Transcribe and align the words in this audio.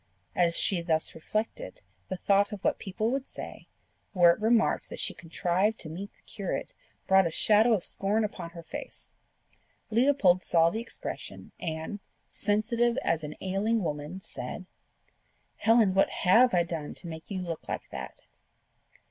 As 0.35 0.57
she 0.57 0.81
thus 0.81 1.13
reflected, 1.13 1.81
the 2.09 2.17
thought 2.17 2.51
of 2.51 2.63
what 2.63 2.79
people 2.79 3.11
would 3.11 3.27
say, 3.27 3.67
were 4.15 4.31
it 4.31 4.41
remarked 4.41 4.89
that 4.89 4.97
she 4.99 5.13
contrived 5.13 5.77
to 5.79 5.89
meet 5.91 6.11
the 6.15 6.23
curate, 6.23 6.73
brought 7.05 7.27
a 7.27 7.29
shadow 7.29 7.73
of 7.73 7.83
scorn 7.83 8.23
upon 8.23 8.49
her 8.49 8.63
face. 8.63 9.13
Leopold 9.91 10.43
saw 10.43 10.71
the 10.71 10.79
expression, 10.81 11.51
and, 11.59 11.99
sensitive 12.27 12.97
as 13.03 13.23
an 13.23 13.35
ailing 13.41 13.83
woman, 13.83 14.19
said, 14.19 14.65
"Helen, 15.57 15.93
what 15.93 16.09
HAVE 16.09 16.51
I 16.55 16.63
done 16.63 16.95
to 16.95 17.07
make 17.07 17.29
you 17.29 17.39
look 17.39 17.67
like 17.69 17.87
that?" 17.91 18.23